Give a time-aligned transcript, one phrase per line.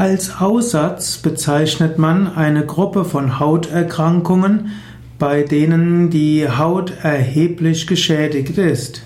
[0.00, 4.70] Als Aussatz bezeichnet man eine Gruppe von Hauterkrankungen,
[5.18, 9.02] bei denen die Haut erheblich geschädigt ist.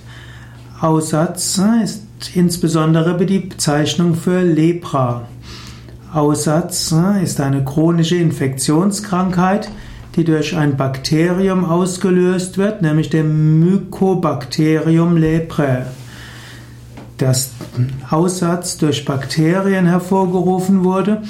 [0.80, 2.04] Aussatz ist
[2.36, 5.26] insbesondere die Bezeichnung für Lepra.
[6.12, 9.70] Aussatz ist eine chronische Infektionskrankheit,
[10.14, 15.86] die durch ein Bakterium ausgelöst wird, nämlich dem Mycobacterium leprae
[17.18, 17.52] das
[18.10, 21.22] Aussatz durch Bakterien hervorgerufen wurde,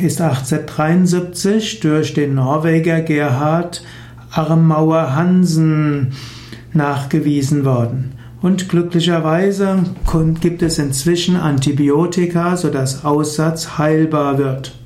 [0.00, 3.82] ist 1873 durch den Norweger Gerhard
[4.30, 6.12] Armauer Hansen
[6.72, 8.12] nachgewiesen worden.
[8.40, 9.82] Und glücklicherweise
[10.40, 14.78] gibt es inzwischen Antibiotika, sodass Aussatz heilbar wird.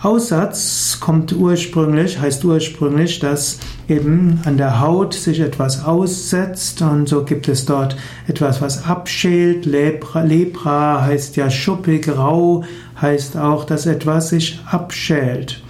[0.00, 7.24] Aussatz kommt ursprünglich, heißt ursprünglich, dass eben an der Haut sich etwas aussetzt und so
[7.24, 7.96] gibt es dort
[8.28, 9.66] etwas, was abschält.
[9.66, 12.62] Lepra, Lepra heißt ja schuppig, rau,
[13.00, 15.62] heißt auch, dass etwas sich abschält.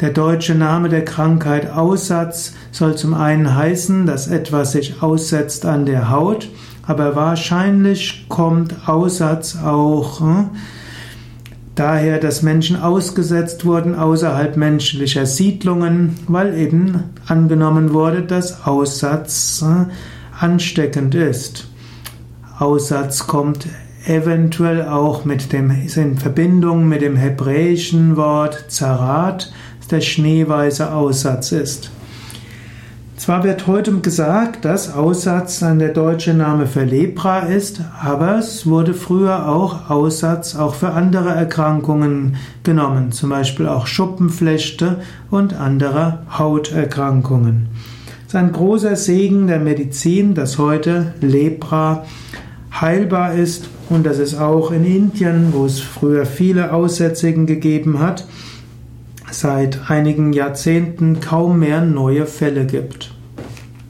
[0.00, 5.86] Der deutsche Name der Krankheit Aussatz soll zum einen heißen, dass etwas sich aussetzt an
[5.86, 6.50] der Haut,
[6.86, 10.50] aber wahrscheinlich kommt Aussatz auch hm,
[11.78, 19.86] daher, dass Menschen ausgesetzt wurden außerhalb menschlicher Siedlungen, weil eben angenommen wurde, dass Aussatz äh,
[20.38, 21.68] ansteckend ist.
[22.58, 23.66] Aussatz kommt
[24.06, 29.52] eventuell auch mit dem, in Verbindung mit dem hebräischen Wort Zarat,
[29.90, 31.90] der schneeweiße Aussatz ist.
[33.16, 38.66] Zwar wird heute gesagt, dass Aussatz dann der deutsche Name für Lepra ist, aber es
[38.66, 44.98] wurde früher auch Aussatz auch für andere Erkrankungen genommen, zum Beispiel auch Schuppenflechte
[45.30, 47.68] und andere Hauterkrankungen.
[48.26, 52.04] Es ist ein großer Segen der Medizin, dass heute Lepra
[52.80, 58.26] heilbar ist und dass es auch in Indien, wo es früher viele Aussätzigen gegeben hat,
[59.30, 63.15] seit einigen Jahrzehnten kaum mehr neue Fälle gibt.